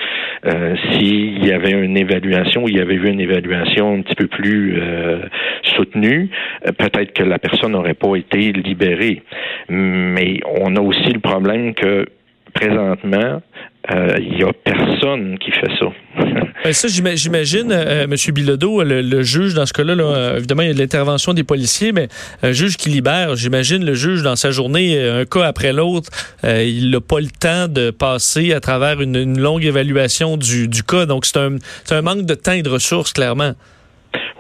euh, 0.47 0.75
s'il 0.93 1.45
y 1.45 1.53
avait 1.53 1.73
une 1.73 1.97
évaluation, 1.97 2.67
il 2.67 2.77
y 2.77 2.81
avait 2.81 2.95
eu 2.95 3.09
une 3.09 3.21
évaluation 3.21 3.95
un 3.95 4.03
petit 4.03 4.15
peu 4.15 4.27
plus 4.27 4.79
euh, 4.79 5.21
soutenue, 5.63 6.31
peut-être 6.79 7.13
que 7.13 7.23
la 7.23 7.39
personne 7.39 7.73
n'aurait 7.73 7.95
pas 7.95 8.17
été 8.17 8.53
libérée. 8.53 9.23
Mais 9.69 10.41
on 10.61 10.77
a 10.77 10.81
aussi 10.81 11.13
le 11.13 11.21
problème 11.21 11.75
que 11.75 12.07
présentement, 12.55 13.41
il 13.89 14.35
n'y 14.37 14.43
a 14.43 14.53
personne 14.53 15.39
qui 15.39 15.51
fait 15.51 15.71
ça. 15.79 15.87
Ben, 16.63 16.75
ça, 16.75 16.89
j'imagine, 16.89 17.73
euh, 17.73 18.05
M. 18.05 18.15
Bilodeau, 18.35 18.83
le, 18.83 19.23
juge, 19.23 19.55
dans 19.55 19.65
ce 19.65 19.73
cas-là, 19.73 19.95
là, 19.95 20.35
évidemment, 20.37 20.61
il 20.63 20.69
y 20.69 20.71
a 20.71 20.75
de 20.75 20.79
l'intervention 20.79 21.33
des 21.33 21.43
policiers, 21.43 21.93
mais 21.93 22.09
un 22.43 22.53
juge 22.53 22.77
qui 22.77 22.91
libère, 22.91 23.35
j'imagine 23.35 23.83
le 23.83 23.95
juge, 23.95 24.23
dans 24.23 24.37
sa 24.37 24.51
journée, 24.51 25.01
un 25.03 25.25
cas 25.25 25.45
après 25.45 25.73
l'autre, 25.73 26.11
euh, 26.45 26.63
il 26.63 26.91
n'a 26.91 27.01
pas 27.01 27.21
le 27.21 27.29
temps 27.29 27.67
de 27.67 27.91
passer 27.91 28.53
à 28.53 28.61
travers 28.61 29.01
une, 29.01 29.41
longue 29.41 29.65
évaluation 29.65 30.37
du, 30.37 30.69
du 30.69 30.83
cas. 30.83 31.07
Donc, 31.07 31.25
c'est 31.25 31.39
un, 31.39 31.57
un 31.91 32.03
manque 32.03 32.27
de 32.27 32.35
temps 32.35 32.53
et 32.53 32.63
de 32.63 32.69
ressources, 32.69 33.15
clairement. 33.15 33.55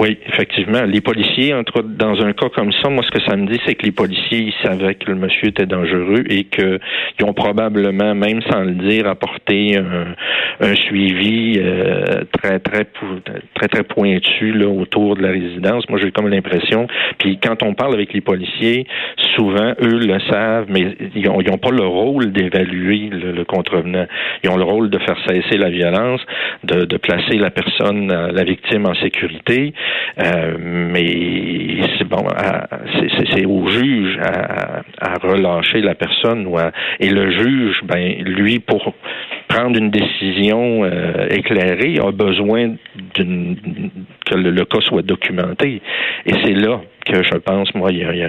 Oui, 0.00 0.16
effectivement. 0.26 0.82
Les 0.84 1.02
policiers, 1.02 1.52
entre 1.52 1.82
dans 1.82 2.24
un 2.24 2.32
cas 2.32 2.48
comme 2.48 2.72
ça, 2.72 2.88
moi, 2.88 3.04
ce 3.04 3.10
que 3.10 3.22
ça 3.28 3.36
me 3.36 3.46
dit, 3.46 3.60
c'est 3.66 3.74
que 3.74 3.84
les 3.84 3.92
policiers, 3.92 4.38
ils 4.38 4.66
savaient 4.66 4.94
que 4.94 5.10
le 5.10 5.14
monsieur 5.14 5.48
était 5.48 5.66
dangereux 5.66 6.24
et 6.28 6.44
qu'ils 6.44 6.80
ont 7.22 7.34
probablement, 7.34 8.14
même 8.14 8.40
sans 8.50 8.60
le 8.60 8.72
dire, 8.72 9.06
apporté 9.06 9.76
un, 9.76 10.74
suivi 10.74 11.58
euh, 11.58 12.24
très, 12.32 12.60
très, 12.60 12.86
très, 13.54 13.68
très 13.68 13.82
pointu 13.82 14.52
là, 14.52 14.68
autour 14.68 15.16
de 15.16 15.22
la 15.22 15.30
résidence. 15.32 15.86
Moi, 15.90 15.98
j'ai 16.02 16.10
comme 16.12 16.28
l'impression. 16.28 16.86
Puis 17.18 17.38
quand 17.38 17.62
on 17.62 17.74
parle 17.74 17.92
avec 17.92 18.14
les 18.14 18.22
policiers, 18.22 18.86
souvent, 19.36 19.74
eux 19.82 19.98
le 19.98 20.18
savent, 20.30 20.66
mais 20.70 20.96
ils 21.14 21.24
n'ont 21.24 21.38
ont 21.38 21.58
pas 21.58 21.70
le 21.70 21.84
rôle 21.84 22.32
d'évaluer 22.32 23.10
le, 23.10 23.44
contrevenant. 23.44 24.06
Ils 24.44 24.50
ont 24.50 24.56
le 24.56 24.64
rôle 24.64 24.88
de 24.88 24.98
faire 24.98 25.18
cesser 25.26 25.58
la 25.58 25.68
violence, 25.68 26.20
de, 26.64 26.84
de 26.86 26.96
placer 26.96 27.36
la 27.36 27.50
personne, 27.50 28.08
la 28.08 28.44
victime 28.44 28.86
en 28.86 28.94
sécurité. 28.94 29.59
Euh, 30.18 30.56
mais 30.58 31.82
c'est 31.98 32.08
bon, 32.08 32.26
c'est 33.34 33.46
au 33.46 33.66
juge 33.68 34.18
à, 34.22 34.82
à, 35.00 35.14
relâcher 35.22 35.80
la 35.80 35.94
personne 35.94 36.46
ou 36.46 36.56
et 36.98 37.08
le 37.08 37.30
juge, 37.30 37.80
ben 37.84 38.22
lui 38.24 38.58
pour 38.58 38.94
prendre 39.50 39.76
une 39.76 39.90
décision 39.90 40.84
euh, 40.84 41.26
éclairée 41.30 41.98
a 42.00 42.12
besoin 42.12 42.74
d'une 43.14 43.90
que 44.30 44.36
le, 44.36 44.64
cas 44.64 44.80
soit 44.80 45.02
documenté 45.02 45.82
et 46.26 46.32
c'est 46.44 46.54
là 46.54 46.80
que 47.06 47.22
je 47.22 47.34
pense, 47.38 47.74
moi, 47.74 47.90
il 47.90 47.98
y 47.98 48.04
a, 48.04 48.28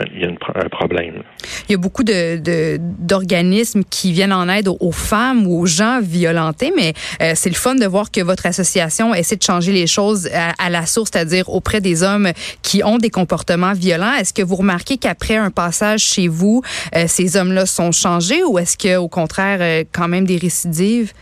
un 0.56 0.70
problème. 0.70 1.24
Il 1.68 1.74
y 1.74 1.76
a 1.76 1.78
beaucoup 1.78 2.04
de, 2.04 2.78
d'organismes 3.00 3.84
qui 3.90 4.12
viennent 4.12 4.34
en 4.34 4.48
aide 4.50 4.68
aux, 4.68 4.92
femmes 4.92 5.46
ou 5.46 5.62
aux 5.62 5.66
gens 5.66 6.00
violentés, 6.02 6.72
mais 6.76 6.94
euh, 7.22 7.34
c'est 7.36 7.50
le 7.50 7.56
fun 7.56 7.76
de 7.76 7.86
voir 7.86 8.12
que 8.12 8.22
votre 8.22 8.46
association 8.46 9.14
essaie 9.14 9.36
de 9.36 9.44
changer 9.44 9.72
les 9.72 9.88
choses 9.88 10.30
à, 10.34 10.70
la 10.70 10.86
source, 10.86 11.12
c'est-à-dire 11.14 11.50
auprès 11.50 11.82
des 11.82 12.04
hommes 12.04 12.32
qui 12.62 12.84
ont 12.84 12.98
des 12.98 13.10
comportements 13.10 13.74
violents. 13.74 14.14
Est-ce 14.14 14.34
que 14.34 14.42
vous 14.42 14.56
remarquez 14.56 14.98
qu'après 14.98 15.36
un 15.36 15.52
passage 15.52 16.02
chez 16.02 16.28
vous, 16.28 16.62
euh, 16.96 17.06
ces 17.08 17.38
hommes-là 17.38 17.66
sont 17.66 17.92
changés 17.92 18.44
ou 18.44 18.58
est-ce 18.58 18.78
qu'au 18.78 19.08
contraire, 19.08 19.60
euh, 19.62 19.84
quand 19.92 20.08
même 20.08 20.26
des 20.26 20.38
récidives? 20.38 21.14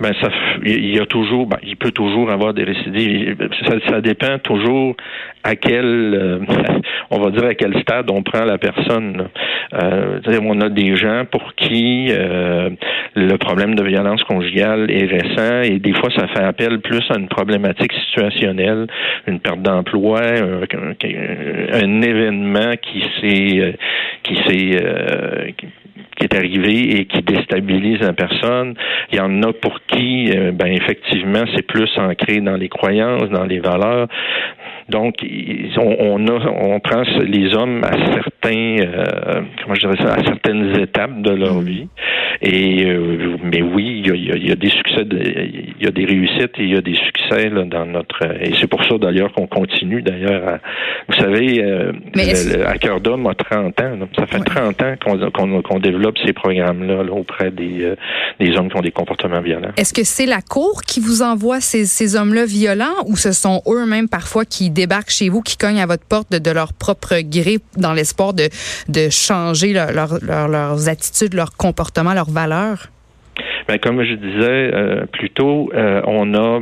Ben 0.00 0.12
ça 0.20 0.28
il 0.64 0.94
y 0.94 1.00
a 1.00 1.06
toujours 1.06 1.46
ben, 1.46 1.58
il 1.62 1.76
peut 1.76 1.92
toujours 1.92 2.30
avoir 2.30 2.54
des 2.54 2.64
récidives. 2.64 3.36
Ça, 3.66 3.76
ça 3.88 4.00
dépend 4.00 4.38
toujours 4.38 4.96
à 5.42 5.56
quel 5.56 6.14
euh, 6.14 6.38
on 7.10 7.20
va 7.20 7.30
dire 7.30 7.44
à 7.44 7.54
quel 7.54 7.78
stade 7.82 8.10
on 8.10 8.22
prend 8.22 8.44
la 8.44 8.58
personne 8.58 9.28
euh, 9.74 10.20
on 10.42 10.60
a 10.60 10.68
des 10.68 10.96
gens 10.96 11.24
pour 11.30 11.54
qui 11.54 12.08
euh, 12.10 12.70
le 13.14 13.36
problème 13.36 13.74
de 13.74 13.82
violence 13.82 14.22
conjugale 14.24 14.90
est 14.90 15.06
récent 15.06 15.62
et 15.62 15.78
des 15.78 15.92
fois 15.92 16.10
ça 16.16 16.26
fait 16.28 16.42
appel 16.42 16.80
plus 16.80 17.02
à 17.10 17.18
une 17.18 17.28
problématique 17.28 17.92
situationnelle 18.06 18.86
une 19.26 19.40
perte 19.40 19.62
d'emploi 19.62 20.20
un, 20.22 20.62
un, 21.72 22.02
événement 22.02 22.72
qui 22.80 23.04
s'est 23.20 23.76
qui 24.22 24.36
s'est 24.46 25.54
est 26.24 26.34
arrivé 26.34 26.98
et 26.98 27.04
qui 27.06 27.22
déstabilise 27.22 28.00
la 28.00 28.12
personne. 28.12 28.74
Il 29.12 29.18
y 29.18 29.20
en 29.20 29.42
a 29.42 29.52
pour 29.52 29.80
qui, 29.86 30.30
euh, 30.30 30.52
ben 30.52 30.72
effectivement, 30.72 31.44
c'est 31.54 31.66
plus 31.66 31.90
ancré 31.96 32.40
dans 32.40 32.56
les 32.56 32.68
croyances, 32.68 33.30
dans 33.30 33.44
les 33.44 33.60
valeurs. 33.60 34.08
Donc, 34.88 35.16
on, 35.76 35.96
on, 35.98 36.28
a, 36.28 36.48
on 36.48 36.80
prend 36.80 37.02
les 37.22 37.54
hommes 37.54 37.82
à 37.84 37.92
certains, 38.12 38.76
euh, 38.80 39.42
comment 39.62 39.74
je 39.74 39.80
dirais 39.80 39.96
ça, 39.98 40.14
à 40.14 40.24
certaines 40.24 40.78
étapes 40.78 41.22
de 41.22 41.30
leur 41.30 41.54
mm. 41.54 41.64
vie. 41.64 41.88
Et 42.42 42.84
euh, 42.84 43.36
mais 43.42 43.62
oui, 43.62 44.02
il 44.04 44.06
y, 44.06 44.10
a, 44.10 44.36
il 44.36 44.48
y 44.48 44.52
a, 44.52 44.56
des 44.56 44.68
succès, 44.68 45.06
il 45.10 45.82
y 45.82 45.86
a 45.86 45.90
des 45.90 46.04
réussites 46.04 46.52
et 46.58 46.64
il 46.64 46.74
y 46.74 46.76
a 46.76 46.80
des 46.80 46.94
succès 46.94 47.48
là, 47.48 47.64
dans 47.64 47.86
notre. 47.86 48.22
Et 48.40 48.52
c'est 48.60 48.66
pour 48.66 48.84
ça 48.84 48.98
d'ailleurs 48.98 49.32
qu'on 49.32 49.46
continue. 49.46 50.02
D'ailleurs, 50.02 50.58
vous 51.08 51.14
savez, 51.14 51.62
euh, 51.62 51.92
à 52.66 52.76
cœur 52.78 53.00
d'homme 53.00 53.26
a 53.26 53.34
30 53.34 53.80
ans. 53.80 53.98
Ça 54.16 54.26
fait 54.26 54.40
30 54.40 54.82
ans 54.82 54.94
qu'on 55.32 55.78
développe 55.78 56.16
ces 56.24 56.32
programmes-là 56.32 57.04
auprès 57.12 57.50
des, 57.50 57.82
euh, 57.82 57.96
des 58.40 58.56
hommes 58.56 58.68
qui 58.68 58.76
ont 58.76 58.82
des 58.82 58.90
comportements 58.90 59.40
violents. 59.40 59.70
Est-ce 59.76 59.94
que 59.94 60.04
c'est 60.04 60.26
la 60.26 60.42
cour 60.42 60.82
qui 60.82 61.00
vous 61.00 61.22
envoie 61.22 61.60
ces, 61.60 61.86
ces 61.86 62.16
hommes-là 62.16 62.44
violents 62.46 63.04
ou 63.06 63.16
ce 63.16 63.32
sont 63.32 63.62
eux-mêmes 63.66 64.08
parfois 64.08 64.44
qui 64.44 64.70
débarquent 64.74 65.10
chez 65.10 65.28
vous, 65.28 65.40
qui 65.40 65.56
cognent 65.56 65.80
à 65.80 65.86
votre 65.86 66.04
porte 66.04 66.30
de, 66.30 66.50
leur 66.50 66.72
propre 66.72 67.16
gré 67.22 67.58
dans 67.76 67.92
l'espoir 67.92 68.34
de, 68.34 68.48
de 68.88 69.08
changer 69.08 69.72
leur, 69.72 70.18
leurs 70.20 70.88
attitudes, 70.88 71.34
leur 71.34 71.56
comportement, 71.56 72.12
leurs 72.12 72.30
valeurs? 72.30 72.88
Ben, 73.66 73.78
comme 73.78 74.02
je 74.04 74.14
disais 74.14 74.70
euh, 74.74 75.06
plus 75.06 75.30
tôt, 75.30 75.70
euh, 75.74 76.02
on 76.06 76.34
a 76.34 76.60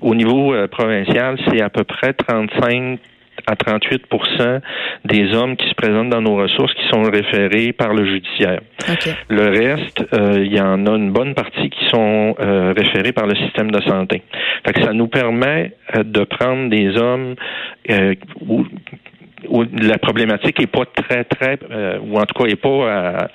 au 0.00 0.14
niveau 0.14 0.54
provincial, 0.70 1.38
c'est 1.48 1.62
à 1.62 1.70
peu 1.70 1.84
près 1.84 2.12
35 2.12 2.98
à 3.46 3.56
38 3.56 4.04
des 5.04 5.34
hommes 5.34 5.56
qui 5.56 5.68
se 5.68 5.74
présentent 5.74 6.10
dans 6.10 6.20
nos 6.20 6.36
ressources 6.36 6.72
qui 6.74 6.86
sont 6.88 7.02
référés 7.02 7.72
par 7.72 7.94
le 7.94 8.04
judiciaire. 8.04 8.60
Le 9.28 9.48
reste, 9.48 10.04
euh, 10.14 10.44
il 10.44 10.52
y 10.52 10.60
en 10.60 10.86
a 10.86 10.90
une 10.90 11.12
bonne 11.12 11.34
partie 11.34 11.70
qui 11.70 11.88
sont 11.88 12.34
euh, 12.40 12.72
référés 12.76 13.12
par 13.12 13.26
le 13.26 13.34
système 13.36 13.70
de 13.70 13.80
santé. 13.82 14.22
Fait 14.64 14.72
que 14.72 14.82
ça 14.82 14.92
nous 14.92 15.08
permet 15.08 15.72
euh, 15.96 16.02
de 16.02 16.24
prendre 16.24 16.68
des 16.68 16.96
hommes 16.96 17.34
où, 18.46 18.64
la 19.82 19.98
problématique 19.98 20.60
est 20.60 20.66
pas 20.66 20.84
très 20.84 21.24
très 21.24 21.58
ou 22.04 22.18
en 22.18 22.24
tout 22.24 22.42
cas 22.42 22.48
est 22.48 22.56
pas 22.56 23.28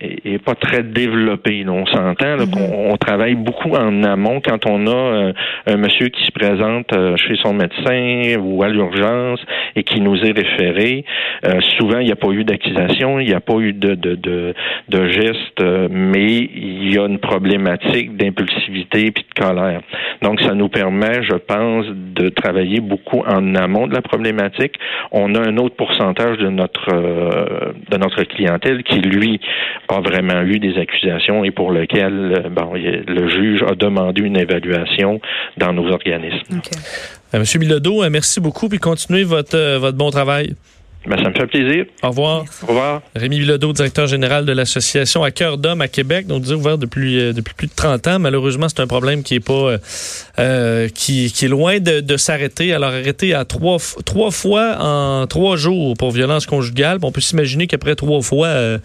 est, 0.00 0.42
pas 0.44 0.54
très 0.54 0.82
développée. 0.82 1.64
On 1.68 1.86
s'entend 1.86 2.34
Mhm. 2.38 2.50
qu'on 2.50 2.92
on 2.92 2.96
travaille 2.96 3.34
beaucoup 3.34 3.74
en 3.74 4.02
amont 4.04 4.40
quand 4.40 4.66
on 4.66 4.86
a 4.86 4.90
euh, 4.90 5.32
un 5.66 5.76
monsieur 5.76 6.08
qui 6.08 6.24
se 6.24 6.32
présente 6.32 6.92
euh, 6.92 7.16
chez 7.16 7.36
son 7.42 7.54
médecin 7.54 8.36
ou 8.40 8.62
à 8.62 8.68
l'urgence 8.68 9.40
et 9.76 9.82
qui 9.82 10.00
nous 10.00 10.16
est 10.24 10.32
référé. 10.32 11.04
Euh, 11.46 11.60
souvent, 11.78 11.98
il 11.98 12.06
n'y 12.06 12.12
a 12.12 12.16
pas 12.16 12.28
eu 12.30 12.44
d'accusation, 12.44 13.20
il 13.20 13.26
n'y 13.26 13.34
a 13.34 13.40
pas 13.40 13.56
eu 13.58 13.72
de, 13.72 13.94
de, 13.94 14.14
de, 14.14 14.54
de 14.88 15.08
geste, 15.08 15.60
euh, 15.60 15.88
mais 15.90 16.26
il 16.26 16.94
y 16.94 16.98
a 16.98 17.06
une 17.06 17.18
problématique 17.18 18.16
d'impulsivité 18.16 19.10
puis 19.10 19.24
de 19.34 19.44
colère. 19.44 19.80
Donc, 20.22 20.40
ça 20.40 20.54
nous 20.54 20.68
permet, 20.68 21.22
je 21.22 21.36
pense, 21.36 21.86
de 21.88 22.28
travailler 22.28 22.80
beaucoup 22.80 23.22
en 23.26 23.54
amont 23.54 23.86
de 23.86 23.94
la 23.94 24.02
problématique. 24.02 24.74
On 25.12 25.34
a 25.34 25.40
un 25.40 25.53
autre 25.58 25.76
pourcentage 25.76 26.38
de 26.38 26.48
notre 26.48 26.92
euh, 26.92 27.72
de 27.90 27.96
notre 27.96 28.22
clientèle 28.24 28.82
qui, 28.82 29.00
lui, 29.00 29.40
a 29.88 30.00
vraiment 30.00 30.42
eu 30.42 30.58
des 30.58 30.78
accusations 30.78 31.44
et 31.44 31.50
pour 31.50 31.70
lequel 31.70 32.44
euh, 32.44 32.48
bon, 32.48 32.72
le 32.74 33.28
juge 33.28 33.62
a 33.62 33.74
demandé 33.74 34.22
une 34.22 34.36
évaluation 34.36 35.20
dans 35.56 35.72
nos 35.72 35.90
organismes. 35.90 36.58
OK. 36.58 36.70
Euh, 37.34 37.38
Monsieur 37.38 37.58
Bilodeau, 37.58 38.08
merci 38.10 38.40
beaucoup, 38.40 38.68
puis 38.68 38.78
continuez 38.78 39.24
votre, 39.24 39.78
votre 39.78 39.96
bon 39.96 40.10
travail. 40.10 40.54
Ben, 41.06 41.22
ça 41.22 41.28
me 41.28 41.34
fait 41.34 41.46
plaisir. 41.46 41.84
Au 42.02 42.08
revoir. 42.08 42.44
Au 42.62 42.66
revoir. 42.66 43.02
Rémi 43.14 43.38
Bilodeau, 43.38 43.72
directeur 43.72 44.06
général 44.06 44.46
de 44.46 44.52
l'association 44.52 45.22
À 45.22 45.30
cœur 45.30 45.58
d'homme 45.58 45.82
à 45.82 45.88
Québec, 45.88 46.26
donc 46.26 46.44
ouvert 46.46 46.78
depuis, 46.78 47.20
euh, 47.20 47.32
depuis 47.32 47.54
plus 47.54 47.66
de 47.66 47.74
30 47.74 48.06
ans. 48.06 48.18
Malheureusement, 48.18 48.68
c'est 48.68 48.80
un 48.80 48.86
problème 48.86 49.22
qui 49.22 49.34
est 49.34 49.40
pas 49.40 49.52
euh, 49.52 49.78
euh, 50.38 50.88
qui, 50.88 51.30
qui 51.32 51.44
est 51.44 51.48
loin 51.48 51.78
de, 51.78 52.00
de 52.00 52.16
s'arrêter. 52.16 52.72
Alors 52.72 52.90
arrêté 52.90 53.34
à 53.34 53.44
trois, 53.44 53.76
trois 54.04 54.30
fois 54.30 54.76
en 54.80 55.26
trois 55.26 55.56
jours 55.56 55.94
pour 55.96 56.10
violence 56.10 56.46
conjugale. 56.46 56.98
On 57.02 57.12
peut 57.12 57.20
s'imaginer 57.20 57.66
qu'après 57.66 57.94
trois 57.94 58.22
fois, 58.22 58.48
euh, 58.48 58.78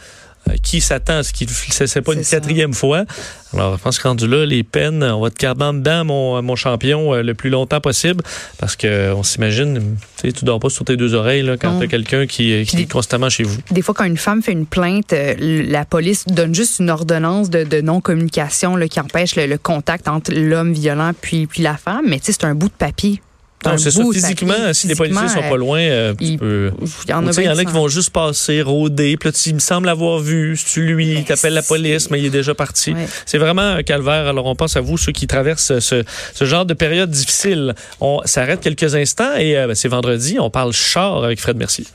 qui 0.62 0.82
s'attend 0.82 1.18
à 1.18 1.24
ce 1.24 1.34
qu'il 1.34 1.50
c'est 1.50 2.02
pas 2.02 2.14
une 2.14 2.24
ça. 2.24 2.38
quatrième 2.38 2.74
fois? 2.74 3.06
Alors, 3.54 3.78
je 3.78 3.82
pense 3.82 3.98
que 3.98 4.08
rendu 4.08 4.28
là, 4.28 4.46
les 4.46 4.64
peines, 4.64 5.04
on 5.04 5.22
va 5.22 5.32
te 5.32 5.38
garder 5.38 5.64
en 5.66 5.74
dedans, 5.74 6.06
mon, 6.06 6.40
mon 6.44 6.56
champion, 6.56 7.16
euh, 7.16 7.24
le 7.24 7.34
plus 7.34 7.50
longtemps 7.50 7.82
possible, 7.82 8.24
parce 8.60 8.76
que 8.76 9.12
on 9.14 9.24
s'imagine, 9.24 9.96
tu 10.22 10.28
sais, 10.28 10.32
tu 10.32 10.46
dors 10.46 10.60
pas 10.60 10.70
sur 10.70 10.86
tes 10.86 10.98
deux 10.98 11.16
oreilles 11.16 11.42
là, 11.42 11.58
quand 11.58 11.72
Non. 11.72 11.80
t'as 11.80 11.88
quelqu'un 11.88 12.28
qui, 12.28 12.54
euh, 12.54 12.64
qui 12.64 12.82
est 12.82 12.92
constamment 12.92 13.30
chez 13.30 13.44
vous. 13.44 13.58
Des 13.72 13.82
fois, 13.82 13.96
quand 13.96 14.04
une 14.06 14.18
femme 14.18 14.44
fait 14.44 14.52
une 14.52 14.68
plainte, 14.68 15.14
euh, 15.14 15.34
la 15.40 15.84
police 15.86 16.26
donne 16.28 16.54
juste 16.54 16.80
une 16.80 16.92
ordonnance 16.92 17.50
de, 17.50 17.64
de 17.64 17.82
non-communication 17.82 18.78
qui 18.88 19.00
empêche 19.00 19.36
le, 19.36 19.48
le 19.48 19.58
contact 19.58 20.08
entre 20.08 20.32
l'homme 20.32 20.74
violent 20.74 21.12
puis, 21.20 21.48
puis 21.48 21.64
la 21.64 21.76
femme. 21.76 22.06
Mais 22.08 22.20
tu 22.20 22.26
sais, 22.26 22.34
c'est 22.34 22.46
un 22.46 22.54
bout 22.56 22.68
de 22.68 22.74
papier. 22.74 23.20
Non, 23.66 23.78
c'est 23.78 23.92
ça. 23.92 24.02
Physiquement, 24.14 24.74
si 24.74 24.88
les 24.88 24.96
policiers 24.96 25.28
sont 25.28 25.42
pas 25.50 25.58
loin, 25.58 25.80
euh, 25.82 26.14
tu 26.18 26.24
il- 26.24 26.38
peux- 26.38 26.72
Il 27.06 27.10
y 27.12 27.14
en 27.14 27.26
a, 27.26 27.30
tu 27.30 27.34
sais, 27.34 27.42
il 27.42 27.46
y 27.46 27.50
en 27.50 27.52
a 27.52 27.56
bien 27.56 27.66
qui 27.66 27.72
vont 27.72 27.88
juste 27.90 28.10
passer, 28.12 28.62
rôder, 28.62 29.18
puis 29.18 29.30
là, 29.30 29.34
tu- 29.34 29.50
il 29.50 29.56
me 29.56 29.60
semble 29.60 29.88
l'avoir 29.88 30.20
vu, 30.20 30.56
c'est 30.56 30.66
tu 30.74 30.82
lui, 30.86 31.16
Mais 31.16 31.24
t'appelles 31.24 31.54
la 31.54 31.62
police, 31.62 32.10
mais 32.10 32.20
il 32.20 32.26
est 32.26 32.30
déjà 32.30 32.54
parti. 32.56 32.94
Ouais. 32.94 33.06
C'est 33.26 33.38
vraiment 33.38 33.62
un 33.62 33.84
calvaire. 33.84 34.28
Alors, 34.28 34.46
on 34.46 34.56
pense 34.56 34.78
à 34.78 34.82
vous, 34.82 34.98
ceux 34.98 35.12
qui 35.12 35.28
traversent 35.28 35.80
ce, 35.80 36.04
ce 36.34 36.46
genre 36.46 36.66
de 36.66 36.74
période 36.74 37.10
difficile. 37.12 37.76
On 38.00 38.22
s'arrête 38.26 38.62
quelques 38.62 38.96
instants 38.96 39.36
et 39.38 39.58
euh, 39.58 39.68
ben, 39.68 39.76
c'est 39.76 39.90
vendredi, 39.90 40.38
on 40.40 40.50
parle 40.50 40.72
char 40.72 41.24
avec 41.24 41.40
Fred 41.42 41.58
Mercier. 41.58 41.86